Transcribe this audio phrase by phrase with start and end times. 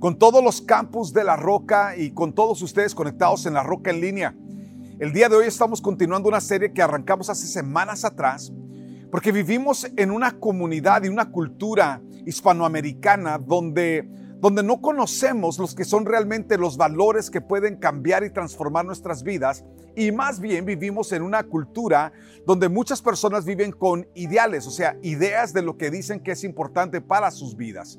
[0.00, 3.90] con todos los campus de La Roca y con todos ustedes conectados en La Roca
[3.90, 4.34] en línea.
[4.98, 8.50] El día de hoy estamos continuando una serie que arrancamos hace semanas atrás,
[9.10, 14.08] porque vivimos en una comunidad y una cultura hispanoamericana donde,
[14.38, 19.22] donde no conocemos los que son realmente los valores que pueden cambiar y transformar nuestras
[19.22, 22.10] vidas, y más bien vivimos en una cultura
[22.46, 26.42] donde muchas personas viven con ideales, o sea, ideas de lo que dicen que es
[26.42, 27.98] importante para sus vidas.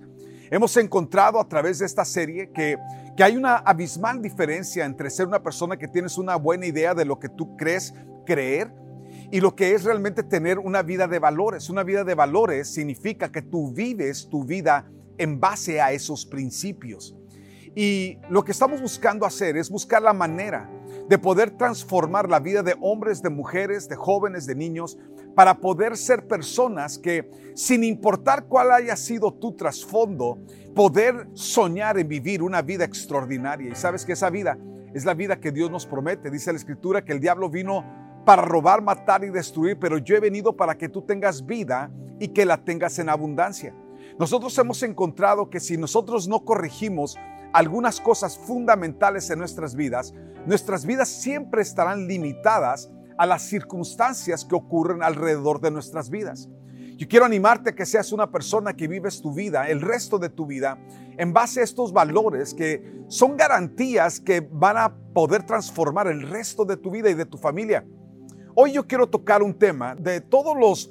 [0.52, 2.78] Hemos encontrado a través de esta serie que,
[3.16, 7.06] que hay una abismal diferencia entre ser una persona que tienes una buena idea de
[7.06, 7.94] lo que tú crees
[8.26, 8.70] creer
[9.32, 11.70] y lo que es realmente tener una vida de valores.
[11.70, 17.16] Una vida de valores significa que tú vives tu vida en base a esos principios.
[17.74, 20.70] Y lo que estamos buscando hacer es buscar la manera
[21.08, 24.98] de poder transformar la vida de hombres, de mujeres, de jóvenes, de niños,
[25.36, 30.40] para poder ser personas que, sin importar cuál haya sido tu trasfondo,
[30.76, 33.70] poder soñar en vivir una vida extraordinaria.
[33.70, 34.58] Y sabes que esa vida
[34.94, 36.30] es la vida que Dios nos promete.
[36.30, 37.86] Dice la Escritura que el diablo vino
[38.26, 42.30] para robar, matar y destruir, pero yo he venido para que tú tengas vida y
[42.30, 43.74] que la tengas en abundancia.
[44.20, 47.18] Nosotros hemos encontrado que si nosotros no corregimos
[47.54, 50.14] algunas cosas fundamentales en nuestras vidas,
[50.46, 56.50] nuestras vidas siempre estarán limitadas a las circunstancias que ocurren alrededor de nuestras vidas.
[56.98, 60.30] Yo quiero animarte a que seas una persona que vives tu vida, el resto de
[60.30, 60.80] tu vida,
[61.20, 66.66] en base a estos valores que son garantías que van a poder transformar el resto
[66.66, 67.86] de tu vida y de tu familia.
[68.56, 70.90] Hoy yo quiero tocar un tema de todos los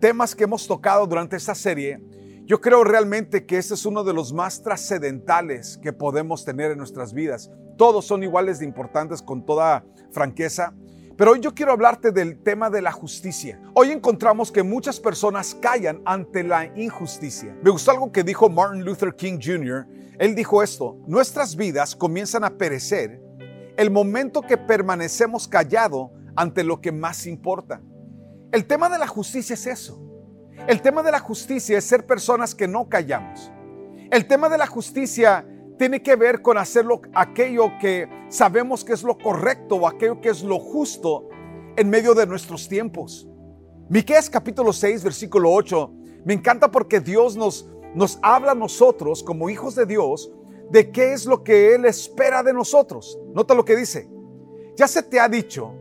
[0.00, 2.02] temas que hemos tocado durante esta serie.
[2.44, 6.76] Yo creo realmente que este es uno de los más trascendentales que podemos tener en
[6.76, 7.50] nuestras vidas.
[7.78, 10.74] Todos son iguales de importantes con toda franqueza.
[11.18, 13.60] Pero hoy yo quiero hablarte del tema de la justicia.
[13.74, 17.58] Hoy encontramos que muchas personas callan ante la injusticia.
[17.60, 19.84] Me gustó algo que dijo Martin Luther King Jr.
[20.16, 23.20] Él dijo esto, nuestras vidas comienzan a perecer
[23.76, 27.82] el momento que permanecemos callados ante lo que más importa.
[28.52, 30.00] El tema de la justicia es eso.
[30.68, 33.50] El tema de la justicia es ser personas que no callamos.
[34.12, 35.44] El tema de la justicia
[35.78, 40.28] tiene que ver con hacerlo aquello que sabemos que es lo correcto o aquello que
[40.30, 41.28] es lo justo
[41.76, 43.28] en medio de nuestros tiempos.
[43.88, 45.92] Miqueas capítulo 6, versículo 8,
[46.24, 50.32] me encanta porque Dios nos, nos habla a nosotros como hijos de Dios
[50.70, 53.18] de qué es lo que Él espera de nosotros.
[53.32, 54.10] Nota lo que dice.
[54.76, 55.74] Ya se te ha dicho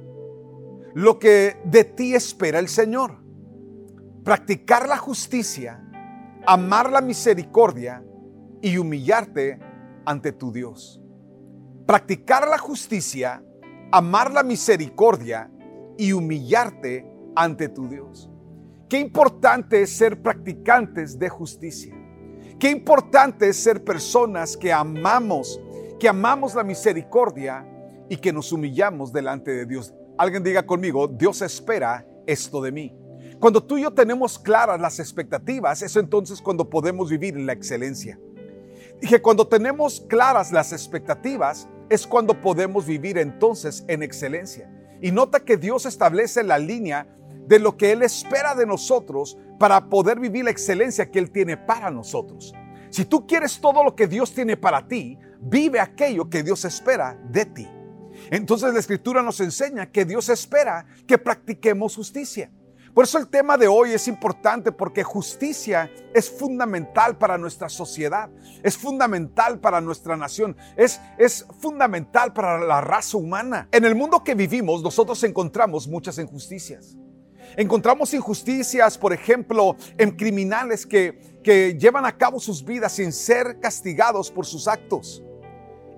[0.94, 3.18] lo que de ti espera el Señor.
[4.24, 5.84] Practicar la justicia,
[6.46, 8.04] amar la misericordia
[8.62, 9.60] y humillarte
[10.08, 11.02] ante tu Dios.
[11.86, 13.44] Practicar la justicia,
[13.92, 15.52] amar la misericordia
[15.98, 18.32] y humillarte ante tu Dios.
[18.88, 21.94] Qué importante es ser practicantes de justicia.
[22.58, 25.60] Qué importante es ser personas que amamos,
[26.00, 27.68] que amamos la misericordia
[28.10, 29.94] y que nos humillamos delante de Dios.
[30.18, 32.98] Alguien diga conmigo, Dios espera esto de mí.
[33.42, 37.54] Cuando tú y yo tenemos claras las expectativas, eso entonces cuando podemos vivir en la
[37.54, 38.18] excelencia.
[39.02, 44.70] Dije, cuando tenemos claras las expectativas, es cuando podemos vivir entonces en excelencia.
[45.02, 47.08] Y nota que Dios establece la línea
[47.48, 51.58] de lo que Él espera de nosotros para poder vivir la excelencia que Él tiene
[51.58, 52.54] para nosotros.
[52.90, 57.18] Si tú quieres todo lo que Dios tiene para ti, vive aquello que Dios espera
[57.30, 57.68] de ti.
[58.32, 62.50] Entonces la escritura nos enseña que Dios espera que practiquemos justicia.
[62.98, 68.28] Por eso el tema de hoy es importante porque justicia es fundamental para nuestra sociedad,
[68.64, 73.70] es fundamental para nuestra nación, es, es fundamental para la raza humana.
[73.72, 76.98] En el mundo que vivimos nosotros encontramos muchas injusticias.
[77.56, 83.60] Encontramos injusticias, por ejemplo, en criminales que, que llevan a cabo sus vidas sin ser
[83.60, 85.22] castigados por sus actos.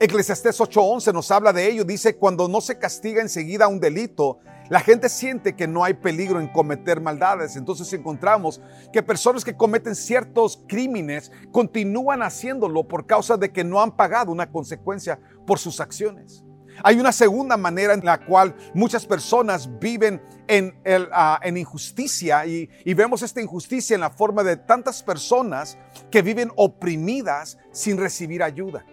[0.02, 1.86] Eclesiastés 8:11 nos habla de ello.
[1.86, 6.40] Dice, cuando no se castiga enseguida un delito, la gente siente que no hay peligro
[6.40, 7.56] en cometer maldades.
[7.56, 8.62] Entonces encontramos
[8.94, 14.32] que personas que cometen ciertos crímenes continúan haciéndolo por causa de que no han pagado
[14.32, 16.44] una consecuencia por sus acciones.
[16.84, 20.74] Hay una segunda manera en la cual muchas personas viven en,
[21.12, 25.78] ah, injusticia y, y vemos esta injusticia en la forma de tantas personas
[26.10, 28.86] que viven oprimidas sin recibir ayuda.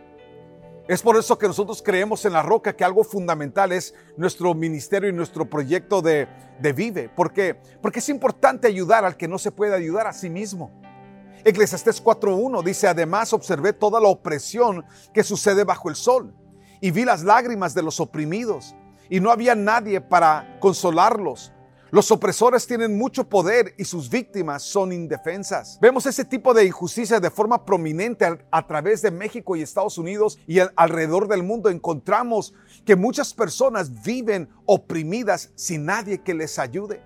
[0.88, 5.09] Es por eso que nosotros creemos en la roca que algo fundamental es nuestro ministerio
[5.11, 6.29] y nuestro proyecto de,
[6.61, 7.09] Vive.
[7.09, 7.61] ¿Por qué?
[7.83, 10.71] Porque es importante ayudar al que no se puede ayudar a sí mismo.
[11.44, 16.33] Eclesiastés 4.1 dice, además observé toda la opresión que sucede bajo el sol
[16.81, 18.77] y vi las lágrimas de los oprimidos
[19.11, 21.53] y no había nadie para consolarlos.
[21.93, 25.79] Los opresores tienen mucho poder y sus víctimas son indefensas.
[25.81, 30.38] Vemos ese tipo de injusticia de forma prominente a, través de México y Estados Unidos
[30.49, 31.71] y alrededor del mundo.
[31.71, 32.55] Encontramos
[32.85, 37.00] que muchas personas viven oprimidas sin nadie que les ayude.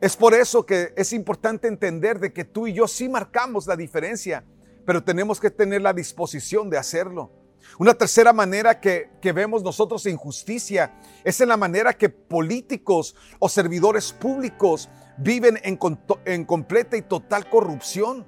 [0.00, 3.76] Es por eso que es importante entender de que tú y yo sí marcamos la
[3.76, 4.42] diferencia,
[4.86, 7.30] pero tenemos que tener la disposición de hacerlo.
[7.78, 14.12] Una tercera manera que, vemos nosotros injusticia es en la manera que políticos o servidores
[14.12, 14.88] públicos
[15.18, 18.26] viven en, completa y total corrupción.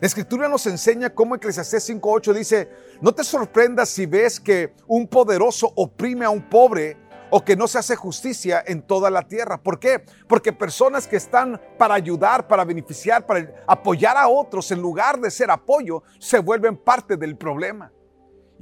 [0.00, 5.06] La escritura nos enseña cómo Eclesiastés 5.8 dice, no te sorprendas si ves que un
[5.08, 6.96] poderoso oprime a un pobre
[7.30, 9.62] o que no se hace justicia en toda la tierra.
[9.62, 10.04] ¿Por qué?
[10.28, 15.30] Porque personas que están para ayudar, para beneficiar, para apoyar a otros, en lugar de
[15.30, 17.90] ser apoyo, se vuelven parte del problema.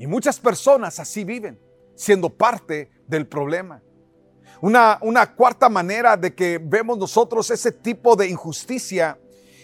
[0.01, 1.61] Y muchas personas así viven,
[1.95, 3.83] siendo parte del problema.
[4.63, 4.99] Una,
[5.37, 9.19] cuarta manera de que vemos nosotros ese tipo de injusticia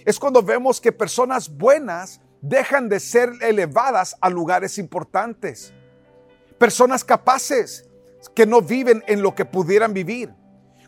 [0.05, 5.73] es cuando vemos que personas buenas dejan de ser elevadas a lugares importantes.
[6.59, 7.89] Personas capaces
[8.35, 10.35] que no viven en lo que pudieran vivir.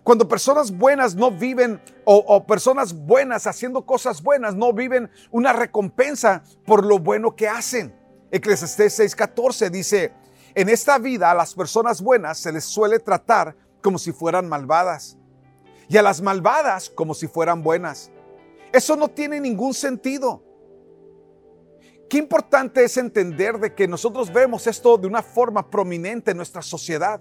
[0.04, 5.54] Cuando personas buenas no viven o, o, personas buenas haciendo cosas buenas no viven una
[5.54, 7.97] recompensa por lo bueno que hacen.
[8.30, 10.12] Eclesiastés 6:14 dice,
[10.54, 15.16] en esta vida a las personas buenas se les suele tratar como si fueran malvadas
[15.88, 18.10] y a las malvadas como si fueran buenas.
[18.72, 20.44] Eso no tiene ningún sentido.
[22.10, 26.62] Qué importante es entender de que nosotros vemos esto de una forma prominente en nuestra
[26.62, 27.20] sociedad.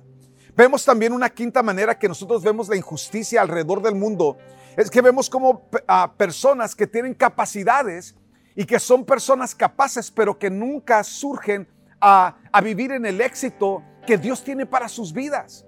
[0.56, 4.38] Vemos también una quinta manera que nosotros vemos la injusticia alrededor del mundo.
[4.76, 8.16] Es que vemos como a personas que tienen capacidades
[8.60, 11.68] y que son personas capaces, pero que nunca surgen
[12.02, 15.64] a, vivir en el éxito que Dios tiene para sus vidas.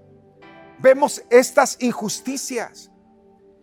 [0.79, 2.89] Vemos estas injusticias.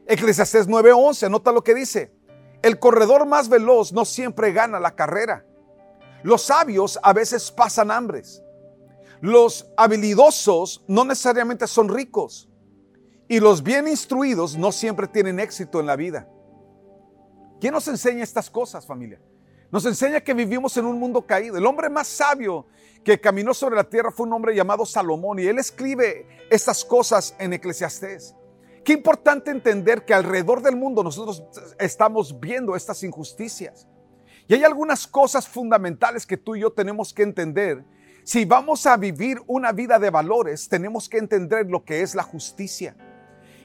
[0.06, 2.14] Eclesiastés 9:11, nota lo que dice.
[2.62, 5.44] El corredor más veloz no siempre gana la carrera.
[6.23, 8.44] Los sabios a veces pasan hambres.
[9.20, 12.49] Los habilidosos no necesariamente son ricos.
[13.26, 16.28] Y los bien instruidos no siempre tienen éxito en la vida.
[17.61, 19.20] ¿Quién nos enseña estas cosas, familia?
[19.70, 21.56] Nos enseña que vivimos en un mundo caído.
[21.56, 22.67] El hombre más sabio
[23.03, 27.35] que caminó sobre la tierra fue un hombre llamado Salomón y él escribe estas cosas
[27.38, 28.35] en Eclesiastés.
[28.85, 31.43] Qué importante entender que alrededor del mundo nosotros
[31.79, 33.88] estamos viendo estas injusticias.
[34.49, 37.85] Y hay algunas cosas fundamentales que tú y yo tenemos que entender.
[38.23, 42.23] Si vamos a vivir una vida de valores, tenemos que entender lo que es la
[42.23, 42.97] justicia.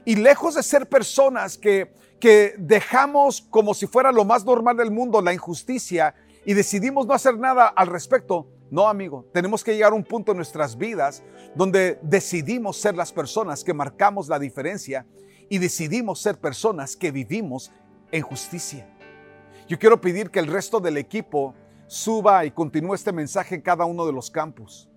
[0.04, 4.92] Y lejos de ser personas que que dejamos como si fuera lo más normal del
[4.92, 6.14] mundo la injusticia
[6.44, 8.46] y decidimos no hacer nada al respecto.
[8.70, 11.24] No, amigo, tenemos que llegar a un punto en nuestras vidas
[11.56, 15.04] donde decidimos ser las personas que marcamos la diferencia
[15.48, 17.72] y decidimos ser personas que vivimos
[18.12, 18.88] en justicia.
[19.66, 21.56] Yo quiero pedir que el resto del equipo
[21.88, 24.91] suba y continúe este mensaje en cada uno de los campos.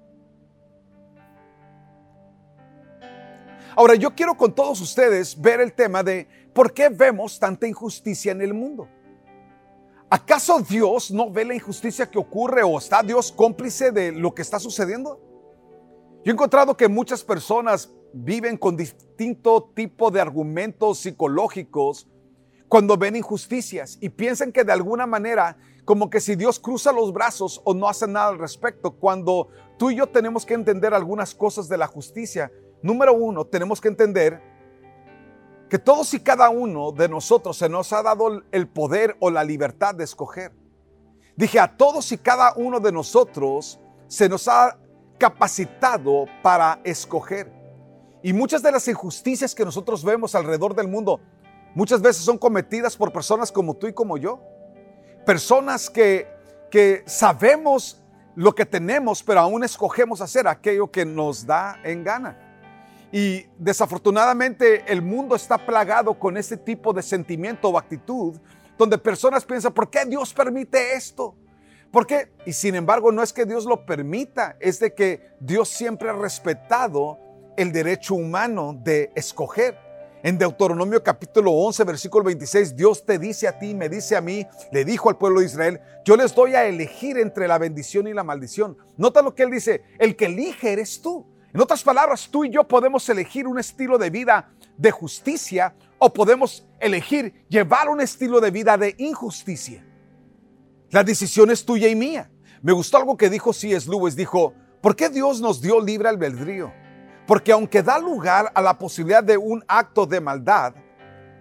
[3.77, 8.31] Ahora, yo quiero con todos ustedes ver el tema de ¿por qué vemos tanta injusticia
[8.31, 8.87] en el mundo?
[10.09, 14.43] ¿Acaso Dios no ve la injusticia que ocurre o está Dios cómplice de lo que
[14.43, 15.19] está sucediendo?
[16.23, 22.07] Yo he encontrado que muchas personas viven con distinto tipo de argumentos psicológicos
[22.69, 27.11] cuando ven injusticias y piensan que de alguna manera como que si Dios cruza los
[27.11, 31.35] brazos o no hace nada al respecto, cuando tú y yo tenemos que entender algunas
[31.35, 32.51] cosas de la justicia.
[32.81, 34.41] Número uno, tenemos que entender
[35.69, 39.43] que todos y cada uno de nosotros se nos ha dado el poder o la
[39.43, 40.51] libertad de escoger.
[41.35, 44.77] Dije, a todos y cada uno de nosotros se nos ha
[45.17, 47.51] capacitado para escoger.
[48.21, 51.19] Y muchas de las injusticias que nosotros vemos alrededor del mundo,
[51.73, 54.39] muchas veces son cometidas por personas como tú y como yo.
[55.25, 56.27] Personas que,
[56.71, 58.01] que sabemos
[58.35, 62.44] lo que tenemos, pero aún escogemos hacer aquello que nos da en gana.
[63.11, 68.37] Y desafortunadamente el mundo está plagado con ese tipo de sentimiento o actitud
[68.77, 71.35] donde personas piensan, ¿por qué Dios permite esto?
[71.91, 72.33] ¿Por qué?
[72.45, 76.13] Y sin embargo no es que Dios lo permita, es de que Dios siempre ha
[76.13, 77.17] respetado
[77.55, 79.77] el derecho humano de escoger.
[80.21, 84.45] En Deuteronomio capítulo 11, versículo 26, Dios te dice a ti, me dice a mí,
[84.71, 88.13] le dijo al pueblo de Israel, yo les doy a elegir entre la bendición y
[88.13, 88.75] la maldición.
[88.97, 91.27] Nota lo que él dice, el que elige eres tú.
[91.55, 96.11] En otras palabras, tú y yo podemos elegir un estilo de vida de justicia o
[96.11, 99.87] podemos elegir llevar un estilo de vida de injusticia.
[100.89, 102.29] La decisión es tuya y mía.
[102.61, 103.89] Me gustó algo que dijo C.S.
[103.89, 106.73] Lewis, dijo, ¿por qué Dios nos dio libre albedrío?
[107.25, 110.75] Porque aunque da lugar a la posibilidad de un acto de maldad,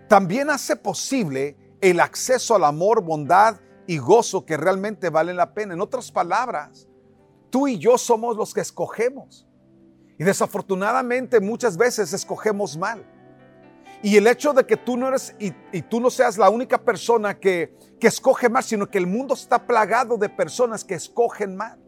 [0.08, 3.56] también hace posible el acceso al amor, bondad
[3.88, 5.74] y gozo que realmente valen la pena.
[5.74, 6.86] En otras palabras,
[7.50, 9.48] tú y yo somos los que escogemos.
[10.18, 13.04] Y desafortunadamente muchas veces escogemos mal.
[14.02, 15.50] Y el hecho de que tú no eres y,
[15.82, 19.66] tú no seas la única persona que, que escoge mal, sino que el mundo está
[19.66, 21.78] plagado de personas que escogen mal.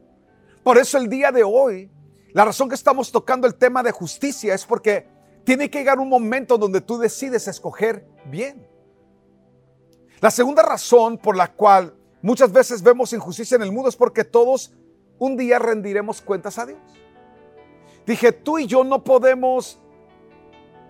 [0.62, 1.90] Por eso el día de hoy
[2.36, 5.08] la razón que estamos tocando el tema de justicia es porque
[5.44, 8.68] tiene que llegar un momento donde tú decides escoger bien.
[10.20, 14.22] La segunda razón por la cual muchas veces vemos injusticia en el mundo es porque
[14.22, 14.74] todos
[15.18, 16.78] un día rendiremos cuentas a Dios.
[18.06, 19.80] Dije, tú y yo no podemos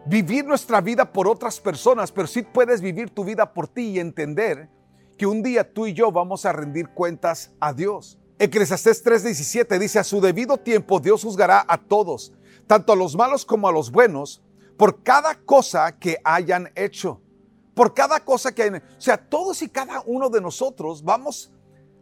[0.04, 3.98] vivir nuestra vida por otras personas, pero sí puedes vivir tu vida por ti y
[3.98, 4.68] entender
[5.16, 8.18] que un día tú y yo vamos a rendir cuentas a Dios.
[8.38, 12.34] Eclesiastés 3:17 dice, a su debido tiempo Dios juzgará a todos,
[12.66, 14.42] tanto a los malos como a los buenos,
[14.76, 17.22] por cada cosa que hayan hecho.
[17.74, 21.50] Por cada cosa que hayan O sea, todos y cada uno de nosotros vamos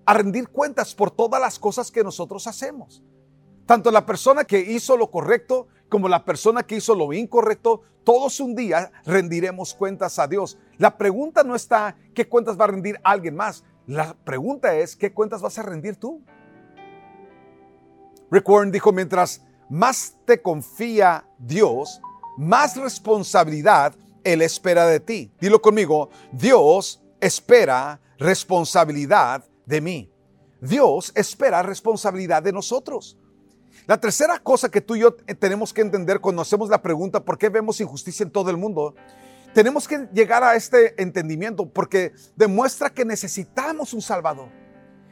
[0.04, 3.02] a rendir cuentas por todas las cosas que nosotros hacemos.
[3.66, 8.40] Tanto la persona que hizo lo correcto como la persona que hizo lo incorrecto, todos
[8.40, 10.58] un día rendiremos cuentas a Dios.
[10.76, 13.64] La pregunta no está qué cuentas va a rendir alguien más.
[13.86, 16.22] La pregunta es, ¿qué cuentas vas a rendir tú?
[18.30, 22.00] Rick Warren dijo, mientras más te confía Dios,
[22.36, 23.94] más responsabilidad
[24.24, 25.32] Él espera de ti.
[25.40, 30.10] Dilo conmigo, Dios espera responsabilidad de mí.
[30.60, 33.18] Dios espera responsabilidad de nosotros.
[33.86, 37.36] La tercera cosa que tú y yo tenemos que entender cuando hacemos la pregunta, ¿por
[37.36, 38.94] qué vemos injusticia en todo el mundo?
[39.52, 44.48] Tenemos que llegar a este entendimiento porque demuestra que necesitamos un Salvador.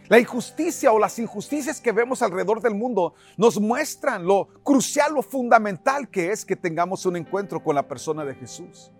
[0.08, 5.22] La injusticia o las injusticias que vemos alrededor del mundo nos muestran lo crucial, lo
[5.22, 8.90] fundamental que es que tengamos un encuentro con la persona de Jesús.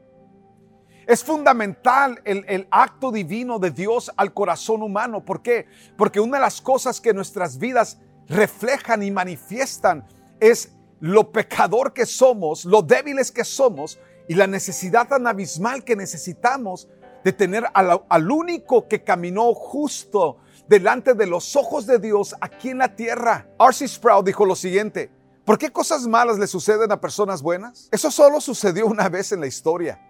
[1.06, 5.24] Es fundamental el, el, acto divino de Dios al corazón humano.
[5.24, 5.66] ¿Por qué?
[5.96, 7.98] Porque una de las cosas que nuestras vidas
[8.28, 10.06] reflejan y manifiestan
[10.40, 13.98] es lo pecador que somos, lo débiles que somos
[14.28, 16.88] y la necesidad tan abismal que necesitamos
[17.24, 20.38] de tener al, único que caminó justo
[20.68, 23.48] delante de los ojos de Dios aquí en la tierra.
[23.58, 23.86] R.C.
[23.88, 25.10] Sproul dijo lo siguiente,
[25.44, 27.88] ¿por qué cosas malas le suceden a personas buenas?
[27.90, 30.00] Eso solo sucedió una vez en la historia.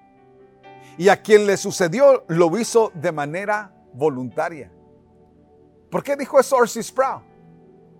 [0.99, 4.71] Y a quien le sucedió lo hizo de manera voluntaria.
[5.91, 6.83] ¿Por qué dijo eso R.C.
[6.83, 7.32] Sproul?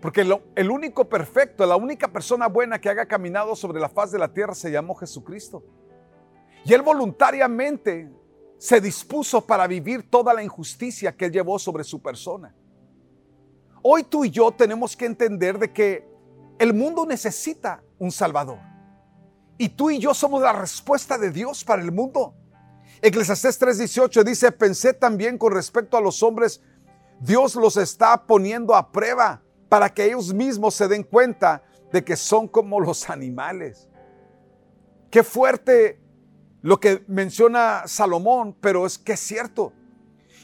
[0.03, 4.19] Porque el único perfecto, la única persona buena que haya caminado sobre la faz de
[4.19, 5.63] la tierra se llamó Jesucristo.
[6.65, 8.11] Y él voluntariamente
[8.59, 12.53] se dispuso para vivir toda la injusticia que él llevó sobre su persona.
[13.81, 16.05] Hoy tú y yo tenemos que entender de que
[16.59, 18.59] el mundo necesita un Salvador.
[19.57, 22.35] Y tú y yo somos la respuesta de Dios para el mundo.
[23.03, 26.61] Eclesiastés 3:18 dice, pensé también con respecto a los hombres,
[27.21, 32.15] Dios los está poniendo a prueba para que ellos mismos se den cuenta de que
[32.15, 33.89] son como los animales.
[35.11, 35.99] Qué fuerte
[36.61, 39.73] lo que menciona Salomón, pero es que es cierto.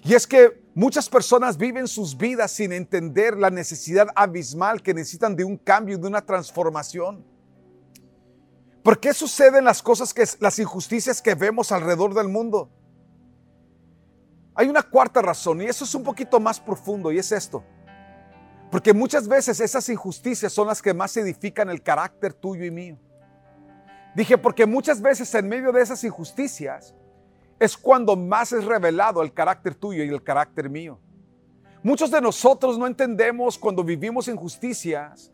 [0.03, 5.37] Y es que muchas personas viven sus vidas sin entender la necesidad abismal que necesitan
[5.37, 7.23] de un cambio, de una transformación.
[8.83, 12.71] ¿Por qué suceden las cosas que las injusticias que vemos alrededor del mundo?
[14.55, 17.63] Hay una cuarta razón y eso es un poquito más profundo y es esto.
[18.71, 22.99] Porque muchas veces esas injusticias son las que más edifican el carácter tuyo y mío.
[24.15, 26.95] Dije, porque muchas veces en medio de esas injusticias
[27.59, 30.99] es cuando más es revelado el carácter tuyo y el carácter mío.
[31.83, 35.33] Muchos de nosotros no entendemos cuando vivimos injusticias,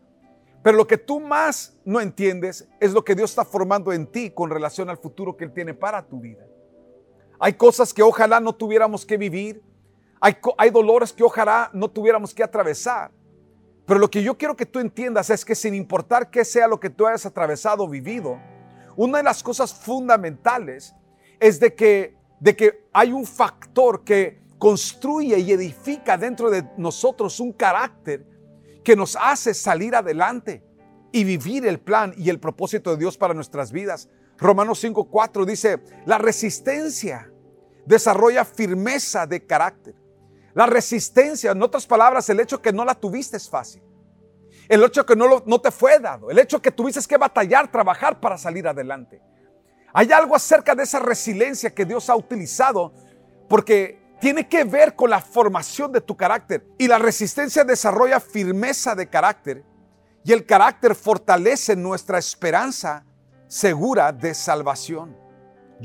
[0.63, 4.31] pero lo que tú más no entiendes es lo que Dios está formando en ti
[4.31, 6.45] con relación al futuro que Él tiene para tu vida.
[7.39, 9.61] Hay cosas que ojalá no tuviéramos que vivir,
[10.19, 13.11] hay, hay dolores que ojalá no tuviéramos que atravesar.
[13.85, 16.79] Pero lo que yo quiero que tú entiendas es que sin importar qué sea lo
[16.79, 18.39] que tú hayas atravesado o vivido,
[18.95, 20.95] una de las cosas fundamentales
[21.39, 27.39] es de que, de que hay un factor que construye y edifica dentro de nosotros
[27.39, 28.25] un carácter
[28.83, 30.63] que nos hace salir adelante
[31.11, 34.09] y vivir el plan y el propósito de Dios para nuestras vidas.
[34.37, 37.31] Romanos 5.4 dice, la resistencia
[37.85, 39.95] desarrolla firmeza de carácter.
[40.55, 43.83] La resistencia, en otras palabras, el hecho que no la tuviste es fácil.
[44.69, 46.31] El hecho que no, te fue dado.
[46.31, 49.21] El hecho que tuviste que batallar, trabajar para salir adelante.
[49.93, 52.93] Hay algo acerca de esa resiliencia que Dios ha utilizado
[53.49, 56.65] porque tiene que ver con la formación de tu carácter.
[56.77, 59.61] Y la resistencia desarrolla firmeza de carácter
[60.23, 63.05] y el carácter fortalece nuestra esperanza
[63.47, 65.17] segura de salvación.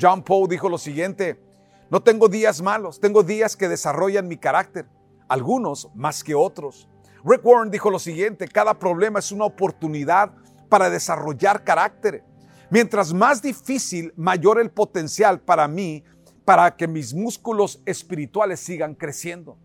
[0.00, 1.50] John Paul dijo lo siguiente,
[1.91, 4.87] no tengo días malos, tengo días que desarrollan mi carácter,
[5.29, 6.89] algunos más que otros.
[7.25, 10.33] Rick Warren dijo lo siguiente, cada problema es una oportunidad
[10.69, 12.25] para desarrollar carácter.
[12.71, 16.05] Mientras más difícil, mayor el potencial para mí
[16.45, 19.59] para que mis músculos espirituales sigan creciendo.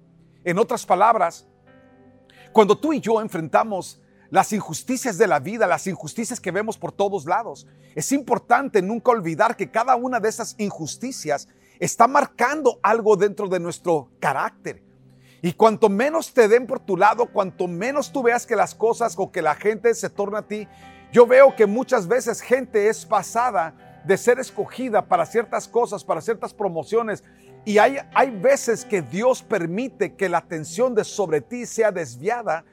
[0.44, 1.48] En otras palabras,
[2.51, 4.01] cuando tú y yo enfrentamos
[4.32, 9.12] las injusticias de la vida, las injusticias que vemos por todos lados, es importante nunca
[9.12, 11.48] olvidar que cada una de esas injusticias
[11.79, 14.84] está marcando algo dentro de nuestro carácter.
[15.41, 19.15] Y cuanto menos te den por tu lado, cuanto menos tú veas que las cosas
[19.17, 20.67] o que la gente se torna a ti,
[21.12, 26.22] yo veo que muchas veces gente es pasada de ser escogida para ciertas cosas, para
[26.22, 27.24] ciertas promociones.
[27.63, 32.65] Y hay, hay veces que Dios permite que la atención de sobre ti sea desviada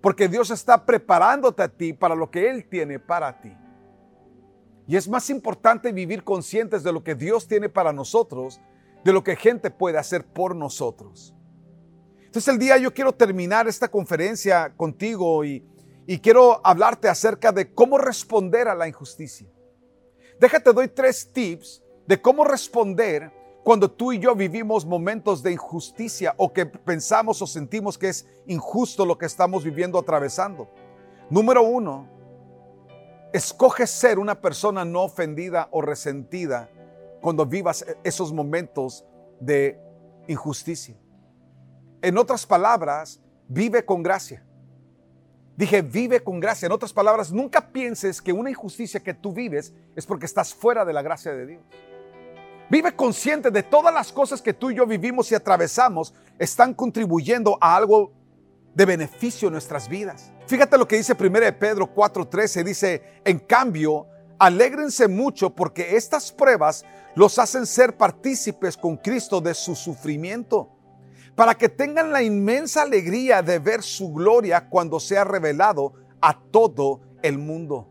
[0.00, 3.56] porque Dios está preparándote a ti para lo que Él tiene para ti.
[4.90, 8.60] Y es más importante vivir conscientes de lo que Dios tiene para nosotros,
[9.04, 11.32] de lo que gente puede hacer por nosotros.
[12.16, 15.64] Entonces el día yo quiero terminar esta conferencia contigo y,
[16.08, 19.46] y quiero hablarte acerca de cómo responder a la injusticia.
[20.40, 23.30] Déjate, doy tres tips de cómo responder
[23.62, 28.26] cuando tú y yo vivimos momentos de injusticia o que pensamos o sentimos que es
[28.48, 30.68] injusto lo que estamos viviendo atravesando.
[31.30, 32.08] Número uno,
[33.32, 36.68] escoge ser una persona no ofendida o resentida
[37.20, 39.04] cuando vivas e-, esos momentos
[39.38, 39.80] de
[40.26, 40.96] injusticia.
[42.02, 44.44] En otras palabras, vive con gracia.
[45.56, 46.66] Dije, vive con gracia.
[46.66, 50.84] En otras palabras, nunca pienses que una injusticia que tú vives es porque estás fuera
[50.84, 51.62] de la gracia de Dios.
[52.70, 57.58] Vive consciente de todas las cosas que tú y yo vivimos y atravesamos están contribuyendo
[57.60, 58.12] a algo
[58.74, 60.32] de beneficio en nuestras vidas.
[60.46, 64.06] Fíjate lo que dice 1 Pedro 4:13, dice, en cambio,
[64.38, 70.70] alégrense mucho porque estas pruebas los hacen ser partícipes con Cristo de su sufrimiento,
[71.34, 77.00] para que tengan la inmensa alegría de ver su gloria cuando sea revelado a todo
[77.22, 77.88] el mundo,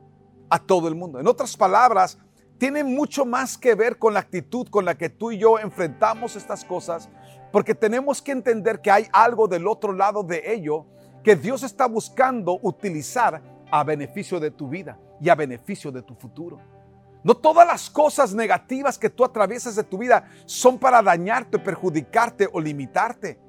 [0.49, 1.19] a todo el mundo.
[1.19, 2.17] En otras palabras,
[2.59, 6.35] tiene mucho más que ver con la actitud con la que tú y yo enfrentamos
[6.35, 7.09] estas cosas,
[7.51, 10.85] porque tenemos que entender que hay algo del otro lado de ello
[11.23, 13.41] que Dios está buscando utilizar
[13.71, 16.59] a beneficio de tu vida y a beneficio de tu futuro.
[17.23, 22.49] No todas las cosas negativas que tú atraviesas de tu vida son para dañarte, perjudicarte
[22.51, 23.39] o limitarte.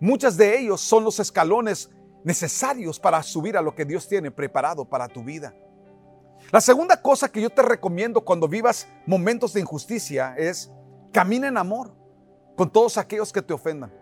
[0.00, 1.90] Muchas de ellos son los escalones
[2.24, 5.54] necesarios para subir a lo que Dios tiene preparado para tu vida.
[6.52, 10.70] La segunda cosa que yo te recomiendo cuando vivas momentos de injusticia es
[11.12, 11.92] camina en amor
[12.56, 13.92] con todos aquellos que te ofendan.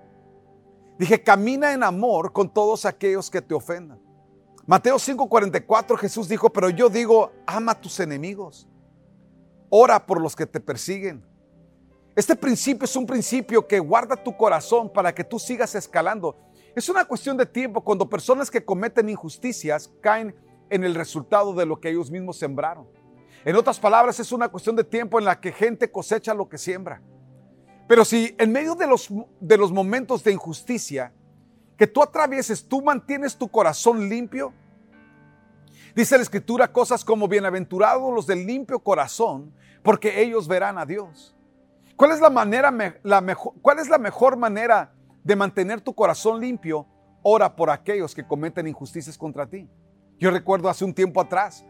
[0.99, 3.99] Dije, camina en amor con todos aquellos que te ofendan.
[4.67, 8.69] Mateo 5:44 Jesús dijo, pero yo digo, ama a tus enemigos,
[9.71, 11.25] ora por los que te persiguen.
[12.15, 16.37] Este principio es un principio que guarda tu corazón para que tú sigas escalando.
[16.77, 20.35] Es una cuestión de tiempo cuando personas que cometen injusticias caen
[20.71, 22.87] en el resultado de lo que ellos mismos sembraron.
[23.45, 26.57] En otras palabras, es una cuestión de tiempo en la que gente cosecha lo que
[26.57, 27.03] siembra.
[27.87, 29.09] Pero si en medio de los,
[29.41, 31.13] de los momentos de injusticia
[31.77, 34.55] que tú atravieses, tú mantienes tu corazón limpio,
[35.95, 41.37] dice la escritura cosas como bienaventurados los del limpio corazón, porque ellos verán a Dios.
[41.97, 42.73] ¿Cuál es la manera,
[43.03, 46.87] la mejor, cuál es la mejor manera de mantener tu corazón limpio?
[47.23, 49.69] Ora por aquellos que cometen injusticias contra ti.
[50.19, 51.65] Yo recuerdo hace un tiempo atrás,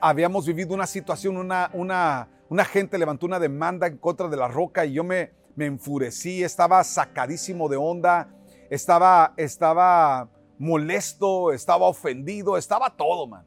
[0.00, 2.28] habíamos vivido una situación, una,
[2.66, 6.84] gente levantó una demanda en contra de la roca y yo me, me enfurecí, estaba
[6.84, 8.28] sacadísimo de onda,
[8.68, 13.46] estaba, estaba molesto, estaba ofendido, estaba todo, man.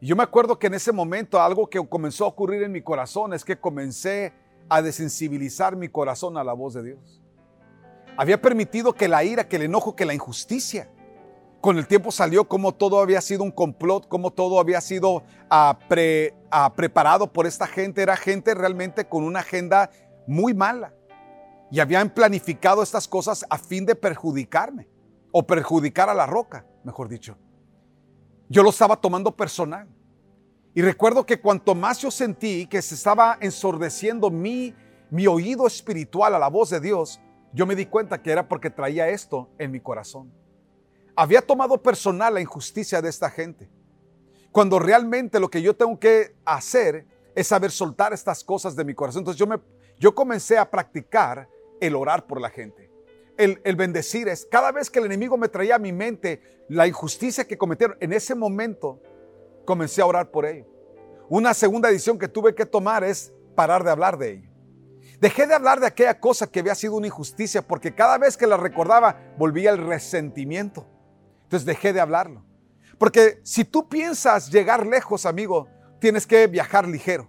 [0.00, 2.82] Y yo me acuerdo que en ese momento algo que comenzó a ocurrir en mi
[2.82, 4.32] corazón es que comencé
[4.68, 7.20] a desensibilizar mi corazón a la voz de Dios.
[8.16, 10.88] Había permitido que la ira, que el enojo, que la injusticia
[11.60, 15.78] con el tiempo salió como todo había sido un complot, como todo había sido ah,
[16.50, 18.02] ah, preparado por esta gente.
[18.02, 19.90] Era gente realmente con una agenda
[20.26, 20.94] muy mala.
[21.70, 24.88] Y habían planificado estas cosas a fin de perjudicarme
[25.32, 27.36] o perjudicar a la roca, mejor dicho.
[28.48, 29.88] Yo lo estaba tomando personal.
[30.74, 34.74] Y recuerdo que cuanto más yo sentí que se estaba ensordeciendo mi,
[35.10, 37.20] mi oído espiritual a la voz de Dios,
[37.52, 40.32] yo me di cuenta que era porque traía esto en mi corazón.
[41.20, 43.68] Había tomado personal la injusticia de esta gente.
[44.52, 48.94] Cuando realmente lo que yo tengo que hacer es saber soltar estas cosas de mi
[48.94, 49.22] corazón.
[49.22, 49.58] Entonces yo, me,
[49.98, 51.48] yo comencé a practicar
[51.80, 52.88] el orar por la gente.
[53.36, 56.86] El, el, bendecir es, cada vez que el enemigo me traía a mi mente la
[56.86, 59.02] injusticia que cometieron, en ese momento
[59.64, 60.66] comencé a orar por ello.
[61.28, 64.50] Una segunda decisión que tuve que tomar es parar de hablar de ello.
[65.20, 68.46] Dejé de hablar de aquella cosa que había sido una injusticia porque cada vez que
[68.46, 70.86] la recordaba volvía el resentimiento.
[71.48, 72.44] Entonces dejé de hablarlo.
[72.98, 75.66] Porque si tú piensas llegar lejos, amigo,
[75.98, 77.26] tienes que viajar ligero.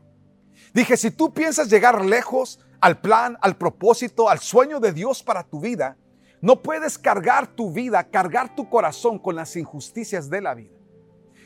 [0.74, 5.42] Dije, si tú piensas llegar lejos al plan, al propósito, al sueño de Dios para
[5.44, 5.96] tu vida,
[6.42, 10.76] no puedes cargar tu vida, cargar tu corazón con las injusticias de la vida.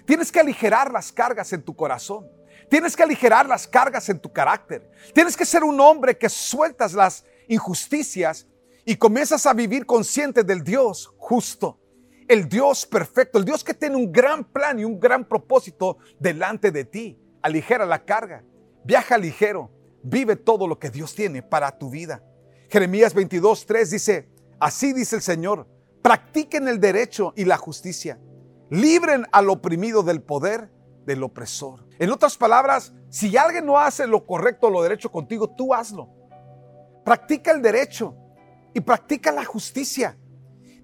[0.08, 2.28] Tienes que aligerar las cargas en tu corazón.
[2.72, 4.90] Tienes que aligerar las cargas en tu carácter.
[5.14, 8.48] Tienes que ser un hombre que sueltas las injusticias
[8.84, 11.80] y comienzas a vivir consciente del Dios justo
[12.28, 16.72] el Dios perfecto, el Dios que tiene un gran plan y un gran propósito delante
[16.72, 17.20] de ti.
[17.42, 18.44] Aligera la carga,
[18.84, 19.72] viaja ligero,
[20.04, 22.24] vive todo lo que Dios tiene para tu vida.
[22.70, 25.68] Jeremías 22, 3 dice, así dice el Señor,
[26.02, 28.20] practiquen el derecho y la justicia,
[28.70, 30.72] libren al oprimido del poder
[31.06, 31.86] del opresor.
[32.00, 36.10] En otras palabras, si alguien no hace lo correcto o lo derecho contigo, tú hazlo.
[37.06, 38.16] Practica el derecho
[38.74, 40.18] y practica la justicia.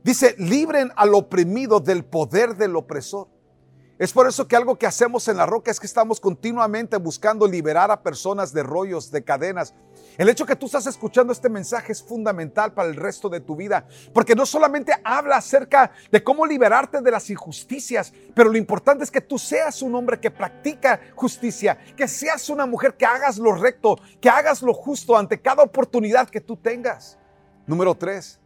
[0.10, 3.28] Dice, libren al oprimido del poder del opresor.
[4.00, 7.46] Es por eso que algo que hacemos en la roca es que estamos continuamente buscando
[7.46, 9.76] liberar a personas de rollos, de cadenas.
[10.18, 13.56] El hecho que tú estás escuchando este mensaje es fundamental para el resto de tu
[13.56, 19.04] vida, porque no solamente habla acerca de cómo liberarte de las injusticias, pero lo importante
[19.04, 23.38] es que tú seas un hombre que practica justicia, que seas una mujer que hagas
[23.38, 27.20] lo recto, que hagas lo justo ante cada oportunidad que tú tengas.
[27.68, 28.40] Número tres,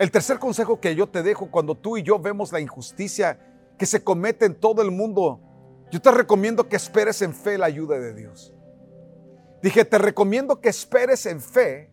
[0.00, 3.38] el tercer consejo que yo te dejo cuando tú y yo vemos la injusticia
[3.76, 5.42] que se comete en todo el mundo,
[5.90, 8.54] yo te recomiendo que esperes en fe la ayuda de Dios.
[9.62, 11.92] Dije, te recomiendo que esperes en fe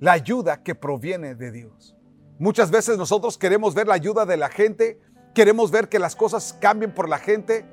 [0.00, 1.96] la ayuda que proviene de Dios.
[2.40, 4.98] Muchas veces nosotros queremos ver la ayuda de la gente,
[5.32, 7.64] queremos ver que las cosas cambien por la gente,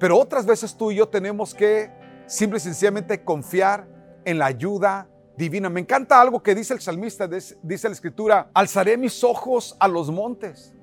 [0.00, 1.92] pero otras veces tú y yo tenemos que
[2.26, 3.86] simple y sencillamente confiar
[4.24, 5.68] en la ayuda divina.
[5.68, 10.10] Me encanta algo que dice el salmista, dice la escritura, alzaré mis ojos a los
[10.10, 10.74] montes.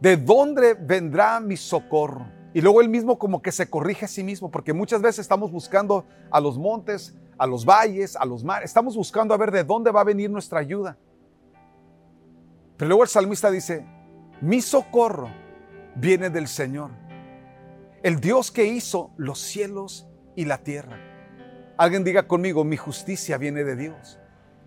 [0.00, 2.26] ¿De dónde vendrá mi socorro?
[2.54, 5.50] Y luego él mismo como que se corrige a sí mismo, porque muchas veces estamos
[5.50, 9.64] buscando a los montes, a los valles, a los mares, estamos buscando a ver de
[9.64, 10.98] dónde va a venir nuestra ayuda.
[12.76, 13.86] Pero luego el salmista dice,
[14.40, 15.30] mi socorro
[15.94, 16.90] viene del Señor,
[18.02, 21.11] el Dios que hizo los cielos y la tierra.
[21.82, 24.16] Alguien diga conmigo, mi justicia viene de Dios,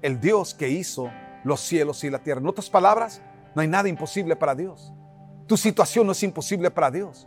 [0.01, 1.10] el Dios que hizo
[1.45, 2.41] los cielos y la tierra.
[2.41, 3.21] En otras palabras,
[3.56, 4.91] no hay nada imposible para Dios.
[5.47, 7.25] Tu situación no es imposible para Dios,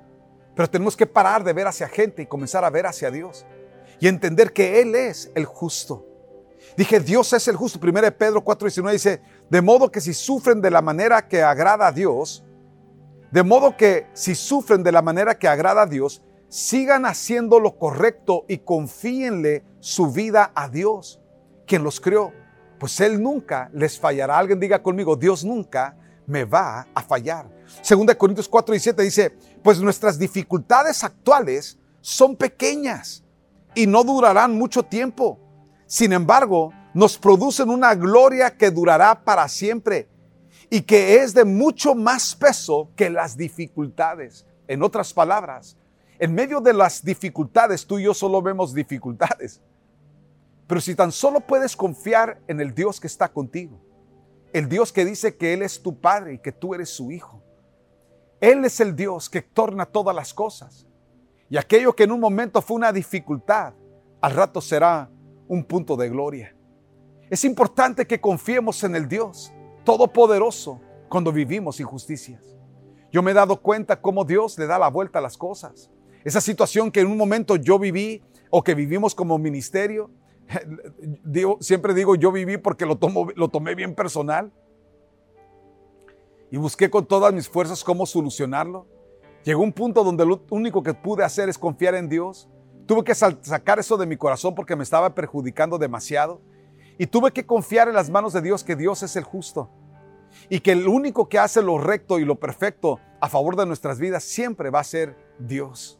[0.54, 3.46] pero tenemos que parar de ver hacia gente y comenzar a ver hacia Dios
[3.98, 6.04] y entender que Él es el justo.
[6.76, 7.80] Dije, Dios es el justo.
[7.82, 11.92] 1 Pedro 4:19 dice, de modo que si sufren de la manera que agrada a
[11.92, 12.44] Dios,
[13.30, 16.20] de modo que si sufren de la manera que agrada a Dios,
[16.50, 21.20] sigan haciendo lo correcto y confíenle su vida a Dios,
[21.66, 22.32] quien los creó.
[22.78, 24.38] Pues Él nunca les fallará.
[24.38, 27.50] Alguien diga conmigo, Dios nunca me va a fallar.
[27.82, 33.24] Segunda Corintios 4 y 7 dice, pues nuestras dificultades actuales son pequeñas
[33.74, 35.38] y no durarán mucho tiempo.
[35.86, 40.08] Sin embargo, nos producen una gloria que durará para siempre
[40.70, 44.46] y que es de mucho más peso que las dificultades.
[44.66, 45.76] En otras palabras,
[46.18, 49.60] en medio de las dificultades, tú y yo solo vemos dificultades.
[50.66, 53.80] Pero si tan solo puedes confiar en el Dios que está contigo,
[54.52, 57.42] el Dios que dice que Él es tu Padre y que tú eres su Hijo,
[58.40, 60.86] Él es el Dios que torna todas las cosas.
[61.48, 63.72] Y aquello que en un momento fue una dificultad,
[64.20, 65.10] al rato será
[65.46, 66.54] un punto de gloria.
[67.30, 69.52] Es importante que confiemos en el Dios
[69.84, 72.42] Todopoderoso cuando vivimos injusticias.
[73.10, 75.90] Yo me he dado cuenta cómo Dios le da la vuelta a las cosas.
[76.28, 80.10] Esa situación que en un momento yo viví o que vivimos como ministerio,
[81.60, 84.52] siempre digo yo viví porque lo, tomo, lo tomé bien personal
[86.50, 88.86] y busqué con todas mis fuerzas cómo solucionarlo.
[89.42, 92.46] Llegó un punto donde lo único que pude hacer es confiar en Dios.
[92.84, 96.42] Tuve que sacar eso de mi corazón porque me estaba perjudicando demasiado.
[96.98, 99.70] Y tuve que confiar en las manos de Dios que Dios es el justo.
[100.50, 103.98] Y que el único que hace lo recto y lo perfecto a favor de nuestras
[103.98, 105.97] vidas siempre va a ser Dios.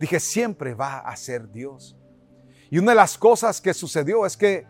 [0.00, 1.94] Dije, siempre va a ser Dios.
[2.70, 4.66] Y una de las cosas que sucedió es que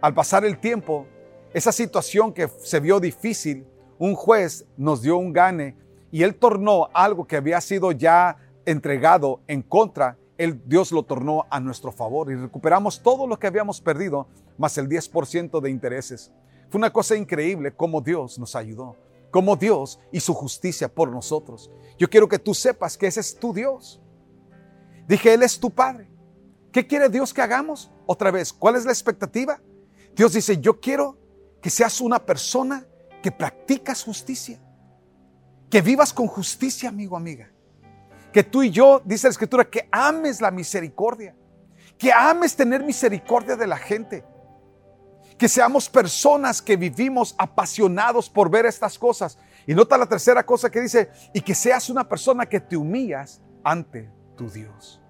[0.00, 1.06] al pasar el tiempo,
[1.52, 3.66] esa situación que se vio difícil,
[3.98, 5.76] un juez nos dio un gane
[6.10, 11.44] y él tornó algo que había sido ya entregado en contra, el Dios lo tornó
[11.50, 16.32] a nuestro favor y recuperamos todo lo que habíamos perdido, más el 10% de intereses.
[16.70, 18.96] Fue una cosa increíble cómo Dios nos ayudó,
[19.30, 21.70] cómo Dios y su justicia por nosotros.
[21.98, 24.00] Yo quiero que tú sepas que ese es tu Dios.
[25.10, 26.08] Dije, Él es tu Padre.
[26.70, 27.90] ¿Qué quiere Dios que hagamos?
[28.06, 29.60] Otra vez, ¿cuál es la expectativa?
[30.14, 31.18] Dios dice, yo quiero
[31.60, 32.86] que seas una persona
[33.20, 34.60] que practicas justicia,
[35.68, 37.50] que vivas con justicia, amigo, amiga.
[38.32, 41.34] Que tú y yo, dice la escritura, que ames la misericordia,
[41.98, 44.24] que ames tener misericordia de la gente,
[45.36, 49.38] que seamos personas que vivimos apasionados por ver estas cosas.
[49.66, 53.42] Y nota la tercera cosa que dice, y que seas una persona que te humillas
[53.64, 55.00] ante Dios.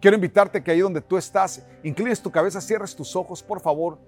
[0.00, 4.00] Quiero invitarte que ahí donde tú estás, inclines tu cabeza, cierres tus ojos, por favor.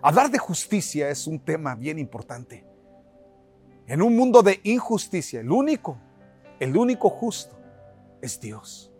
[0.00, 2.64] Hablar de justicia es un tema bien importante.
[3.86, 5.98] En un mundo de injusticia, el único,
[6.60, 7.58] el único justo
[8.22, 8.90] es Dios.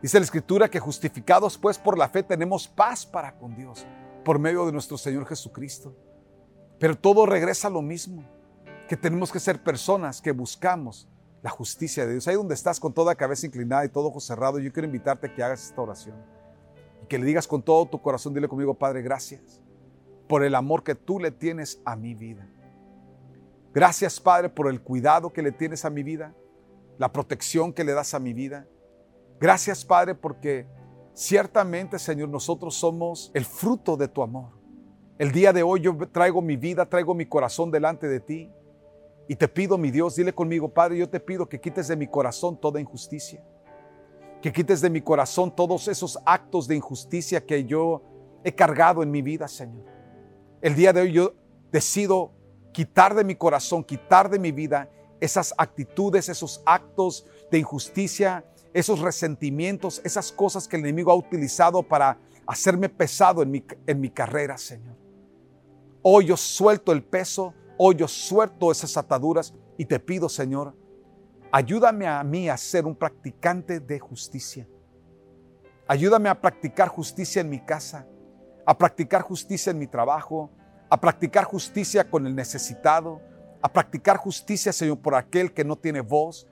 [0.00, 3.84] Dice la escritura que justificados pues por la fe tenemos paz para con Dios
[4.24, 5.96] por medio de nuestro Señor Jesucristo.
[6.78, 8.24] Pero todo regresa a lo mismo,
[8.86, 11.08] que tenemos que ser personas que buscamos
[11.42, 12.28] la justicia de Dios.
[12.28, 15.34] Ahí donde estás con toda cabeza inclinada y todo ojo cerrado, yo quiero invitarte a
[15.34, 16.16] que hagas esta oración.
[17.02, 19.62] Y que le digas con todo tu corazón, dile conmigo, Padre, gracias
[20.28, 22.46] por el amor que tú le tienes a mi vida.
[23.72, 26.34] Gracias, Padre, por el cuidado que le tienes a mi vida,
[26.98, 28.66] la protección que le das a mi vida.
[29.40, 30.66] Gracias, Padre, porque
[31.14, 34.58] ciertamente, Señor, nosotros somos el fruto de tu amor.
[35.18, 38.50] El día de hoy yo traigo mi vida, traigo mi corazón delante de ti.
[39.28, 42.06] Y te pido, mi Dios, dile conmigo, Padre, yo te pido que quites de mi
[42.06, 43.44] corazón toda injusticia.
[44.40, 48.02] Que quites de mi corazón todos esos actos de injusticia que yo
[48.42, 49.84] he cargado en mi vida, Señor.
[50.62, 51.34] El día de hoy yo
[51.70, 52.32] decido
[52.72, 59.00] quitar de mi corazón, quitar de mi vida esas actitudes, esos actos de injusticia, esos
[59.00, 64.08] resentimientos, esas cosas que el enemigo ha utilizado para hacerme pesado en mi, en mi
[64.08, 64.96] carrera, Señor.
[66.00, 70.74] Hoy yo suelto el peso Hoy yo suelto esas ataduras y te pido, Señor,
[71.52, 74.66] ayúdame a mí a ser un practicante de justicia.
[75.86, 78.04] Ayúdame a practicar justicia en mi casa,
[78.66, 80.50] a practicar justicia en mi trabajo,
[80.90, 83.20] a practicar justicia con el necesitado,
[83.62, 86.48] a practicar justicia, Señor, por aquel que no tiene voz.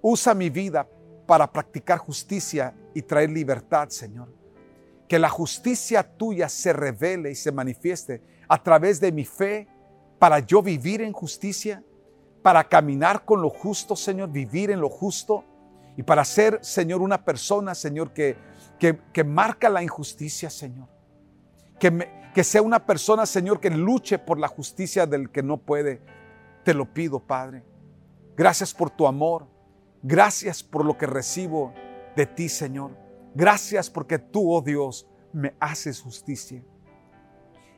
[0.00, 0.88] Usa mi vida
[1.26, 4.32] para practicar justicia y traer libertad, Señor.
[5.08, 9.66] Que la justicia tuya se revele y se manifieste a través de mi fe
[10.22, 11.82] para yo vivir en justicia,
[12.44, 15.42] para caminar con lo justo, Señor, vivir en lo justo
[15.96, 18.36] y para ser, Señor, una persona, Señor, que,
[18.78, 20.86] que, marca la injusticia, Señor.
[21.80, 26.00] Que, que sea una persona, Señor, que luche por la justicia del que no puede.
[26.62, 27.64] Te lo pido, Padre.
[28.36, 29.48] Gracias por tu amor.
[30.04, 31.74] Gracias por lo que recibo
[32.14, 32.96] de ti, Señor.
[33.34, 36.62] Gracias porque tú, oh Dios, me haces justicia.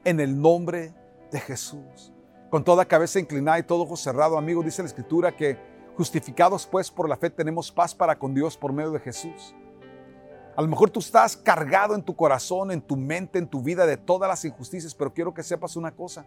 [0.05, 0.93] En el nombre
[1.33, 2.11] de Jesús
[2.55, 5.59] con toda cabeza inclinada y todo ojo cerrado, amigo, dice la Escritura que
[5.97, 9.57] justificados pues por la fe tenemos paz para con Dios por medio de Jesús.
[10.55, 13.87] A lo mejor tú estás cargado en tu corazón, en tu mente, en tu vida
[13.87, 16.27] de todas las injusticias, pero quiero que sepas una cosa.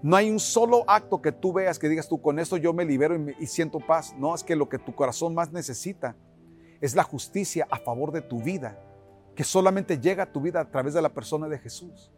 [0.00, 2.86] No hay un solo acto que tú veas que digas tú, con esto yo me
[2.86, 4.14] libero y, y siento paz.
[4.16, 6.16] No, es que lo que tu corazón más necesita
[6.80, 8.82] es la justicia a favor de tu vida,
[9.36, 12.10] que solamente llega a tu vida a través de la persona de Jesús.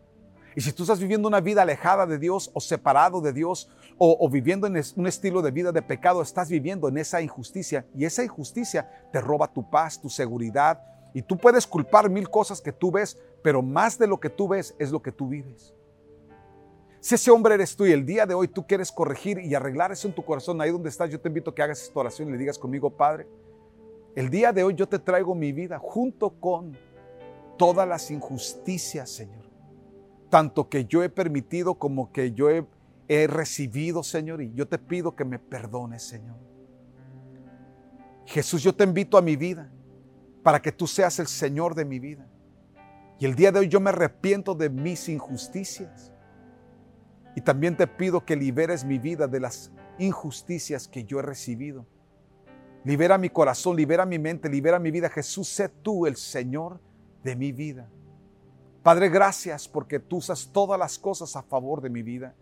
[0.56, 4.28] Y si tú estás viviendo una vida alejada de Dios o separado de Dios o,
[4.28, 8.24] viviendo en un estilo de vida de pecado, estás viviendo en esa injusticia y esa
[8.24, 10.82] injusticia te roba tu paz, tu seguridad
[11.12, 14.48] y tú puedes culpar mil cosas que tú ves, pero más de lo que tú
[14.48, 15.74] ves es lo que tú vives.
[17.00, 19.92] Si ese hombre eres tú y el día de hoy tú quieres corregir y arreglar
[19.92, 22.28] eso en tu corazón, ahí donde estás, yo te invito a que hagas esta oración
[22.28, 23.26] y le digas conmigo, Padre,
[24.14, 26.76] el día de hoy yo te traigo mi vida junto con
[27.56, 29.39] todas las injusticias, Señor
[30.30, 32.66] tanto que yo he permitido como que yo he,
[33.26, 36.36] recibido, Señor, y yo te pido que me perdones, Señor.
[38.24, 39.68] Jesús, yo te invito a mi vida
[40.44, 42.28] para que tú seas el Señor de mi vida.
[43.18, 46.12] Y el día de hoy yo me arrepiento de mis injusticias.
[47.34, 51.86] Y también te pido que liberes mi vida de las injusticias que yo he recibido.
[52.84, 55.10] Libera mi corazón, libera mi mente, libera mi vida.
[55.10, 56.80] Jesús, sé tú el Señor
[57.24, 57.90] de mi vida.
[58.82, 62.34] Padre, gracias porque tú usas todas las cosas a favor de mi vida.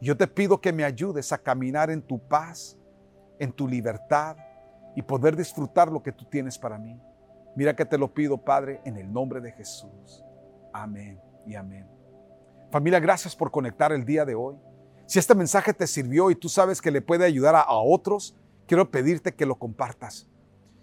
[0.00, 2.78] Yo te pido que me ayudes a caminar en tu paz,
[3.38, 4.36] en tu libertad,
[4.94, 6.98] y poder disfrutar lo que tú tienes para mí.
[7.54, 10.24] Mira que te lo pido, Padre, en el nombre de Jesús.
[10.72, 11.86] Amén y amén.
[12.70, 14.56] Familia, gracias por conectar el día de hoy.
[15.06, 18.34] Si este mensaje te sirvió y tú sabes que le puede ayudar a, otros,
[18.66, 20.26] quiero pedirte que lo compartas.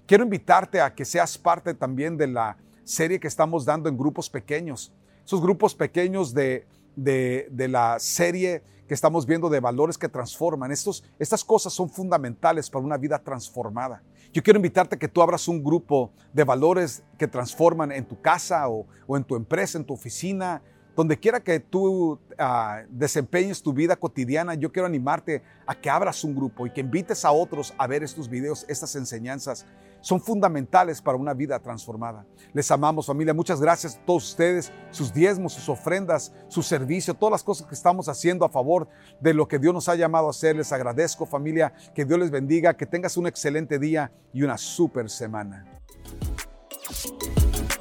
[0.06, 4.30] Quiero invitarte a que seas parte también de la serie que estamos dando en grupos
[4.30, 4.94] pequeños.
[5.26, 10.72] Esos grupos pequeños de, de, la serie que estamos viendo de valores que transforman.
[10.72, 14.04] Estos, estas cosas son fundamentales para una vida transformada.
[14.34, 18.20] Yo quiero invitarte a que tú abras un grupo de valores que transforman en tu
[18.20, 20.62] casa o, o en tu empresa, en tu oficina,
[20.96, 26.24] donde quiera que tú ah, desempeñes tu vida cotidiana, yo quiero animarte a que abras
[26.24, 29.66] un grupo y que invites a otros a ver estos videos, estas enseñanzas.
[30.04, 32.26] Son fundamentales para una vida transformada.
[32.52, 33.34] Les amamos familia.
[33.34, 37.74] Muchas gracias a todos ustedes, sus diezmos, sus ofrendas, su servicio, todas las cosas que
[37.74, 38.90] estamos haciendo a favor
[39.22, 40.58] de lo que Dios nos ha llamado a hacer.
[40.58, 41.74] Les agradezco familia.
[41.96, 42.76] Que Dios les bendiga.
[42.76, 45.66] Que tengas un excelente día y una super semana.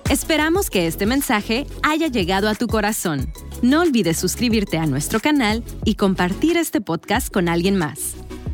[0.08, 3.32] Esperamos que este mensaje haya llegado a tu corazón.
[3.62, 8.14] No olvides suscribirte a nuestro canal y compartir este podcast con alguien más.